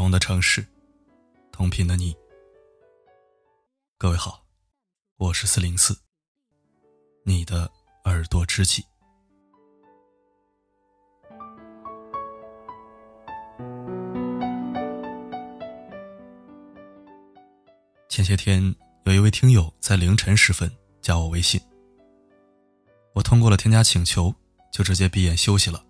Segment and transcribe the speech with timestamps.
[0.00, 0.66] 同的城市，
[1.52, 2.16] 同频的你。
[3.98, 4.42] 各位好，
[5.18, 5.94] 我是四零四，
[7.22, 7.70] 你的
[8.06, 8.82] 耳朵知己。
[18.08, 21.60] 前些天，有一位听友在凌晨时分加我微信，
[23.12, 24.34] 我通过了添加请求，
[24.72, 25.84] 就直接闭眼休息了，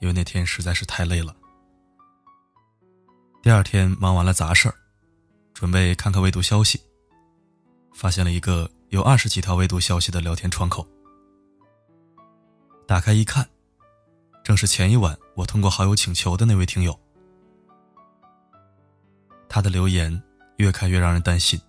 [0.00, 1.36] 因为那天实在是太累了。
[3.42, 4.74] 第二天忙完了杂事儿，
[5.52, 6.80] 准备看看未读消息，
[7.92, 10.86] 发现了一个有二十几条未读消息的聊天窗口。
[12.86, 13.44] 打开一看，
[14.44, 16.96] 正是前一晚我通过好友请求的那位听友。
[19.48, 20.22] 他的留言
[20.58, 21.60] 越看越让人担心。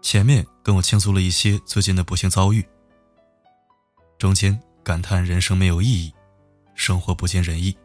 [0.00, 2.66] 前面跟我倾诉了一些最近的不幸遭遇，
[4.16, 6.14] 中间感叹人生没有意义，
[6.74, 7.76] 生活不尽人意，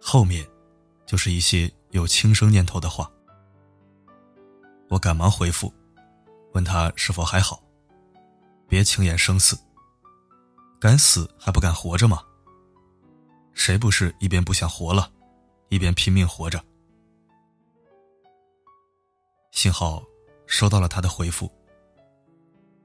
[0.00, 0.42] 后面。
[1.06, 3.10] 就是一些有轻生念头的话，
[4.88, 5.72] 我赶忙回复，
[6.52, 7.62] 问他是否还好，
[8.68, 9.58] 别轻言生死，
[10.80, 12.22] 敢死还不敢活着吗？
[13.52, 15.10] 谁不是一边不想活了，
[15.68, 16.62] 一边拼命活着？
[19.52, 20.02] 幸好
[20.46, 21.50] 收到了他的回复，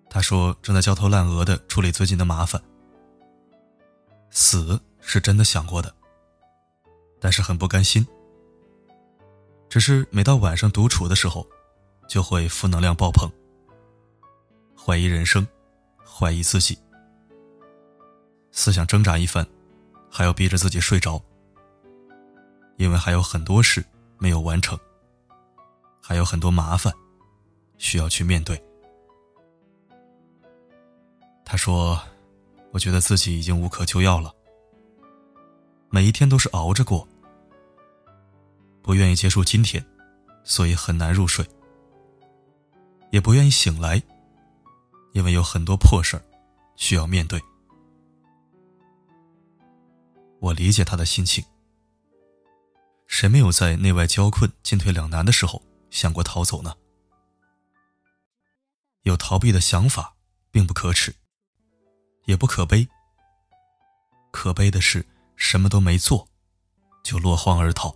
[0.10, 2.62] 他说正在焦头烂额的处理最近的麻烦，
[4.30, 5.96] 死是真的想过的。
[7.20, 8.06] 但是很不甘心，
[9.68, 11.46] 只是每到晚上独处的时候，
[12.08, 13.30] 就会负能量爆棚，
[14.76, 15.46] 怀疑人生，
[16.04, 16.78] 怀疑自己，
[18.52, 19.46] 思想挣扎一番，
[20.10, 21.22] 还要逼着自己睡着，
[22.78, 23.86] 因为还有很多事
[24.18, 24.80] 没有完成，
[26.02, 26.94] 还有很多麻烦
[27.78, 28.62] 需要去面对。
[31.44, 32.00] 他说
[32.72, 34.34] ：“我觉得自己已经无可救药了。”
[35.92, 37.08] 每一天都是熬着过，
[38.84, 39.84] 不愿意结束今天，
[40.44, 41.44] 所以很难入睡；
[43.12, 44.02] 也不愿意醒来，
[45.14, 46.24] 因为有很多破事儿
[46.76, 47.42] 需要面对。
[50.40, 51.44] 我理解他的心情。
[53.08, 56.76] 谁没有在内外交困、进退两难的时候想过逃走呢？
[59.02, 60.16] 有逃避的想法，
[60.52, 61.16] 并不可耻，
[62.26, 62.88] 也不可悲。
[64.32, 65.04] 可悲的是。
[65.40, 66.28] 什么都没做，
[67.02, 67.96] 就落荒而逃。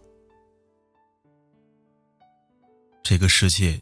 [3.04, 3.80] 这个世界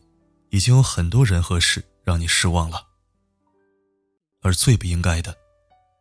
[0.49, 2.85] 已经有很多人和事让你失望了，
[4.41, 5.37] 而最不应该的，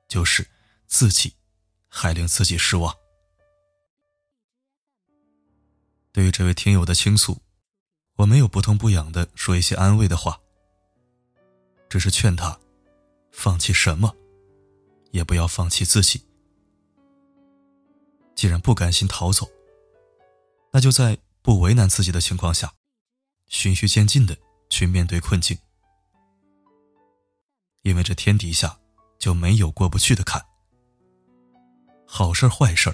[0.08, 0.48] 就是
[0.86, 1.36] 自己
[1.86, 2.92] 还令自己失望。
[6.12, 7.40] 对于这位听友的倾诉，
[8.16, 10.40] 我没有不痛不痒的说一些安慰的话，
[11.90, 12.58] 只是劝他，
[13.30, 14.16] 放弃什么，
[15.12, 16.26] 也不要放弃自己。
[18.40, 19.46] 既然不甘心逃走，
[20.72, 22.72] 那就在不为难自己的情况下，
[23.48, 24.34] 循序渐进的
[24.70, 25.58] 去面对困境。
[27.82, 28.78] 因为这天底下
[29.18, 30.42] 就没有过不去的坎，
[32.06, 32.90] 好事坏事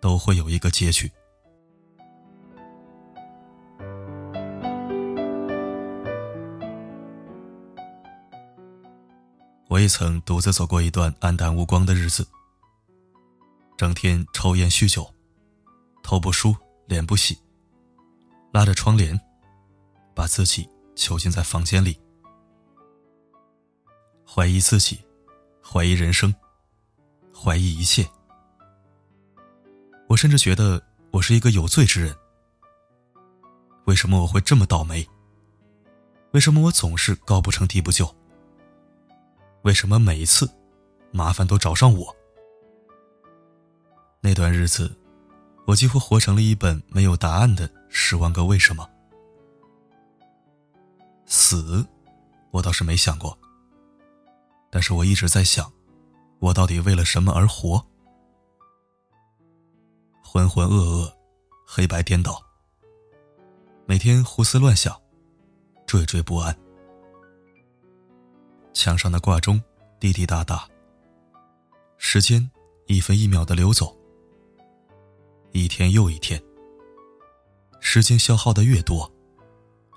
[0.00, 1.10] 都会有一个结局。
[9.66, 12.24] 我也曾独自走过一段黯淡无光的日子。
[13.76, 15.06] 整天抽烟酗酒，
[16.02, 16.56] 头不梳
[16.86, 17.38] 脸不洗，
[18.50, 19.20] 拉着窗帘，
[20.14, 22.00] 把自己囚禁在房间里，
[24.26, 24.98] 怀疑自己，
[25.62, 26.34] 怀疑人生，
[27.34, 28.08] 怀疑一切。
[30.08, 32.16] 我甚至觉得我是一个有罪之人。
[33.84, 35.06] 为什么我会这么倒霉？
[36.30, 38.10] 为什么我总是高不成低不就？
[39.64, 40.50] 为什么每一次
[41.12, 42.15] 麻烦都找上我？
[44.26, 44.92] 那段日子，
[45.66, 48.90] 我几乎活成了一本没有答案的十万个为什么。
[51.26, 51.86] 死，
[52.50, 53.38] 我倒是没想过。
[54.68, 55.72] 但是我一直在想，
[56.40, 57.80] 我到底为了什么而活？
[60.24, 61.12] 浑浑噩噩，
[61.64, 62.42] 黑白颠倒，
[63.84, 64.92] 每天胡思乱想，
[65.86, 66.58] 惴惴不安。
[68.74, 69.62] 墙上的挂钟
[70.00, 70.68] 滴滴答答，
[71.96, 72.50] 时间
[72.88, 73.95] 一分一秒的流走。
[75.56, 76.42] 一天又一天，
[77.80, 79.10] 时间消耗的越多，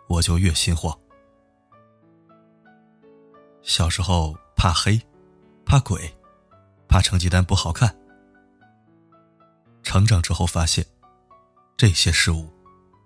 [0.07, 0.97] 我就越心慌。
[3.61, 4.97] 小时候怕黑，
[5.65, 6.09] 怕鬼，
[6.87, 7.93] 怕成绩单不好看。
[9.83, 10.85] 成长之后发现，
[11.75, 12.49] 这些事物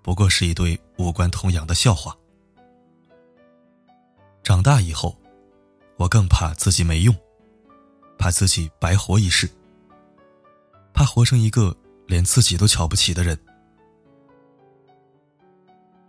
[0.03, 2.15] 不过是一堆无关痛痒的笑话。
[4.44, 5.17] 长大以后，
[5.97, 7.15] 我更怕自己没用，
[8.17, 9.50] 怕自己白活一世，
[10.94, 11.75] 怕活成一个。
[12.13, 13.36] 连自己都瞧不起的人。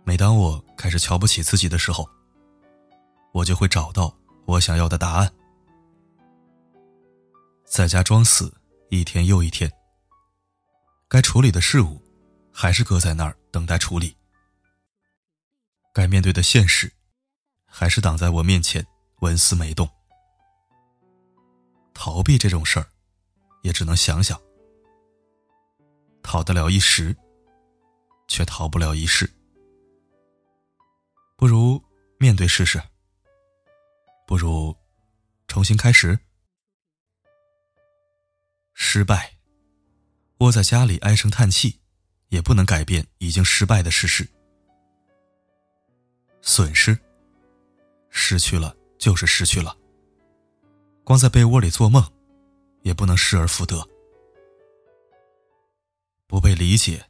[0.03, 2.07] 每当我开始瞧不起自己的时候，
[3.31, 4.15] 我就会找到
[4.45, 5.33] 我想要的答案。
[7.65, 8.53] 在家装死
[8.89, 9.71] 一天又一天，
[11.07, 11.99] 该处理的事物
[12.51, 14.15] 还是搁在那儿等待处理，
[15.91, 16.93] 该面对的现实
[17.65, 18.85] 还是挡在我面前
[19.21, 19.89] 纹丝没动。
[21.95, 22.85] 逃避这种事儿，
[23.63, 24.39] 也只能想想，
[26.25, 27.15] 逃得了一时，
[28.27, 29.31] 却逃不了一世。
[31.37, 31.79] 不如
[32.17, 32.81] 面对试试。
[34.25, 34.75] 不如
[35.47, 36.17] 重新开始。
[38.73, 39.37] 失败，
[40.39, 41.79] 窝在家里唉声叹气，
[42.29, 44.27] 也不能改变已经失败的事实。
[46.41, 46.97] 损失，
[48.09, 49.77] 失去了就是失去了。
[51.03, 52.03] 光在被窝里做梦，
[52.81, 53.87] 也不能失而复得。
[56.27, 57.05] 不被理解，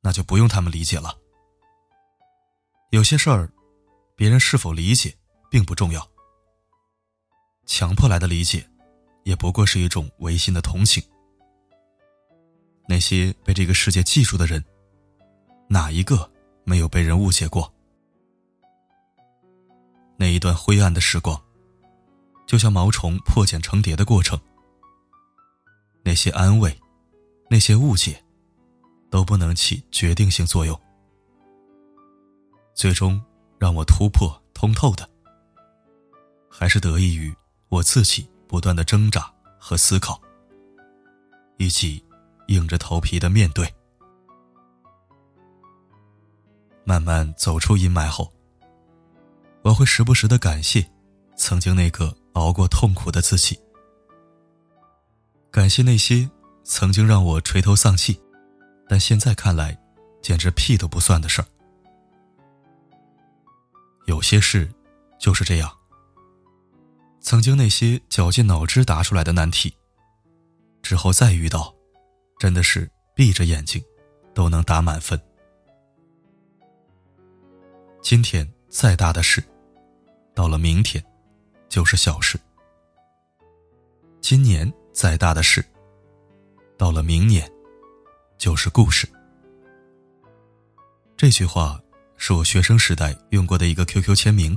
[0.00, 1.18] 那就不用他们理解了。
[2.90, 3.50] 有些事儿，
[4.16, 5.16] 别人是否理解
[5.50, 6.08] 并不重要。
[7.66, 8.68] 强迫来的理解，
[9.24, 11.02] 也不过是一种违心的同情。
[12.86, 14.62] 那些被这个世界记住的人，
[15.68, 16.30] 哪一个
[16.64, 17.72] 没有被人误解过？
[20.16, 21.42] 那一段灰暗的时光，
[22.46, 24.38] 就像毛虫破茧成蝶的过程。
[26.04, 26.78] 那些安慰，
[27.54, 28.20] 那些误解，
[29.10, 30.76] 都不能起决定性作用。
[32.74, 33.22] 最终
[33.60, 35.08] 让我突破通透的，
[36.50, 37.32] 还是得益于。
[37.68, 40.20] 我自己不断的挣扎和思考，
[41.56, 42.04] 以及
[42.48, 43.72] 硬着头皮的面对。
[46.84, 48.32] 慢慢走出阴霾后，
[49.62, 50.84] 我会时不时的感谢
[51.36, 53.56] 曾经那个熬过痛苦的自己，
[55.52, 56.28] 感谢那些
[56.64, 58.18] 曾经让我垂头丧气，
[58.88, 59.78] 但现在看来
[60.22, 61.46] 简直屁都不算的事儿。
[64.06, 64.72] 有些事
[65.18, 65.70] 就是这样。
[67.20, 69.74] 曾经那些绞尽脑汁答出来的难题，
[70.82, 71.74] 之后再遇到，
[72.38, 73.82] 真的是闭着眼睛
[74.34, 75.20] 都能打满分。
[78.02, 79.42] 今天再大的事，
[80.34, 81.02] 到了明天
[81.68, 82.38] 就是小事；
[84.20, 85.64] 今年再大的事，
[86.76, 87.50] 到了明年
[88.36, 89.08] 就是故事。
[91.16, 91.80] 这句话
[92.16, 94.56] 是我学生时代用过的一个 QQ 签名。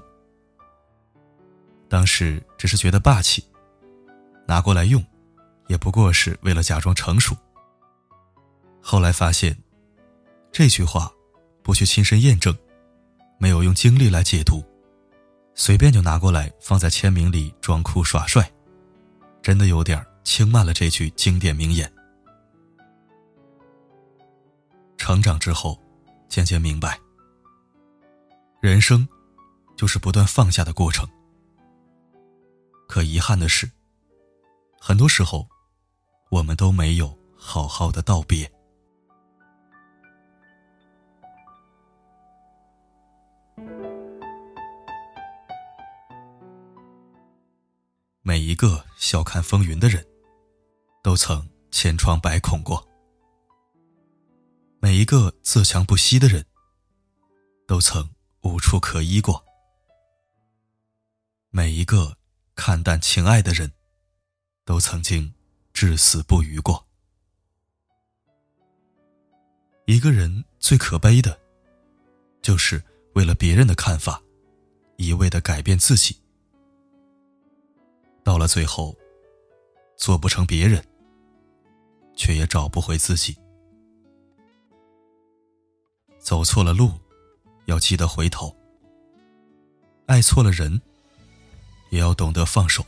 [1.88, 3.44] 当时只是觉得霸气，
[4.46, 5.04] 拿过来用，
[5.68, 7.36] 也不过是为了假装成熟。
[8.82, 9.58] 后来发现，
[10.52, 11.12] 这句话
[11.64, 12.54] 不去亲身验证，
[13.38, 14.64] 没有用经历来解读，
[15.56, 18.52] 随便就拿过来放在签名里装酷耍帅，
[19.42, 21.90] 真的有点轻慢了这句经典名言。
[25.08, 25.82] 成长之后，
[26.28, 27.00] 渐渐明白，
[28.60, 29.08] 人生
[29.78, 31.08] 就是不断放下的过程。
[32.90, 33.72] 可遗憾的是，
[34.82, 35.48] 很多时候，
[36.30, 38.52] 我们都没有好好的道别。
[48.22, 50.06] 每一个笑看风云的人，
[51.02, 52.86] 都曾千疮百孔过；
[54.88, 56.46] 每一个自强不息的人，
[57.68, 59.44] 都曾无处可依过；
[61.50, 62.16] 每一个。
[62.56, 63.70] 看淡情爱的人，
[64.64, 65.34] 都曾经
[65.74, 66.88] 至死不渝过。
[69.86, 71.38] 一个人最可悲的，
[72.42, 72.82] 就是
[73.14, 74.24] 为了别人的看法，
[74.96, 76.16] 一味的改变自己，
[78.24, 78.98] 到了最后，
[79.98, 80.82] 做不成别人，
[82.16, 83.38] 却也找不回自己。
[86.28, 86.92] 走错了路，
[87.68, 88.54] 要记得回头；
[90.08, 90.82] 爱错了人。
[91.90, 92.86] 也要懂得放手。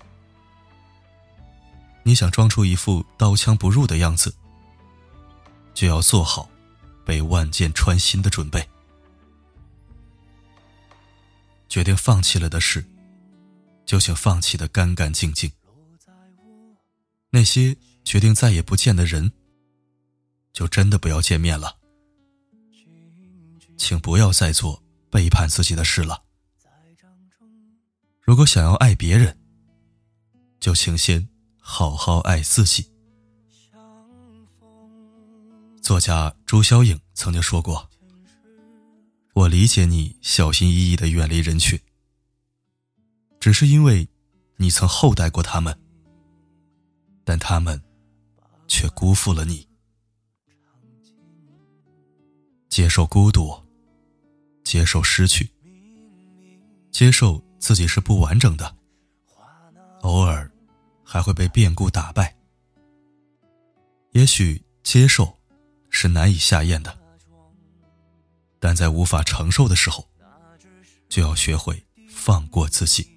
[2.03, 4.35] 你想装出一副刀枪不入的样子，
[5.73, 6.49] 就要做好
[7.05, 8.67] 被万箭穿心的准备。
[11.69, 12.85] 决定放弃了的事，
[13.85, 15.49] 就请放弃的干干净净。
[17.29, 19.31] 那些决定再也不见的人，
[20.51, 21.78] 就真的不要见面了。
[23.79, 26.21] 请不要再做背叛自己的事了。
[28.19, 29.35] 如果想要爱别人，
[30.59, 32.91] 就请先好好爱自己。
[35.81, 37.89] 作家朱萧影曾经说过
[39.33, 41.79] ：“我理解你小心翼翼的远离人群，
[43.39, 44.07] 只是因为
[44.57, 45.75] 你曾厚待过他们，
[47.23, 47.81] 但他们
[48.67, 49.67] 却辜负了你。”
[52.69, 53.59] 接受孤独，
[54.69, 55.49] 接受失去，
[56.91, 58.77] 接受自己是不完整的，
[60.01, 60.47] 偶尔
[61.03, 62.37] 还会被变故打败。
[64.11, 65.35] 也许接受
[65.89, 66.95] 是难以下咽的，
[68.59, 70.07] 但在无法承受的时候，
[71.09, 73.09] 就要学会放过自己。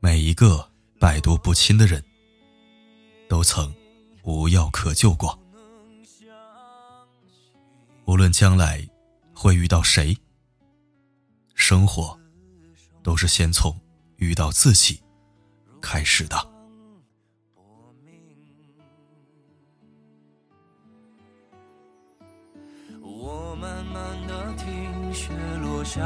[0.00, 2.04] 每一个百毒不侵的人，
[3.28, 3.72] 都曾
[4.24, 5.38] 无药可救过。
[8.14, 8.80] 无论将来
[9.34, 10.16] 会遇到谁，
[11.56, 12.16] 生活
[13.02, 13.76] 都是先从
[14.18, 15.02] 遇到自己
[15.82, 16.36] 开始的。
[23.02, 26.00] 我慢慢的听雪落下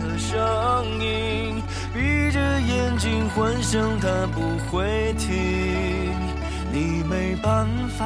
[0.00, 1.62] 的声音，
[1.94, 5.30] 闭着眼睛幻想它不会停。
[6.72, 8.05] 你没办法，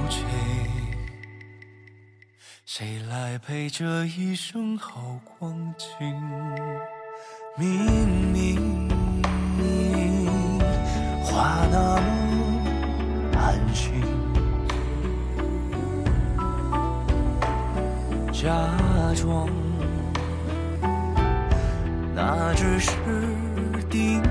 [2.63, 5.87] 谁来陪这一生好光景？
[7.57, 8.87] 明明
[11.23, 12.07] 话那么
[13.35, 14.01] 安心，
[18.31, 18.47] 假
[19.15, 19.49] 装
[22.15, 22.91] 那只是
[23.89, 24.30] 定。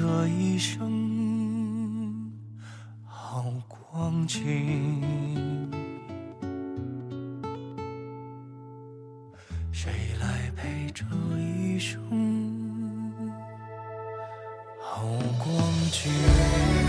[0.00, 2.32] 这一生
[3.04, 5.02] 好光景，
[9.70, 11.04] 谁来陪这
[11.36, 12.00] 一生
[14.80, 15.04] 好
[15.38, 16.79] 光景？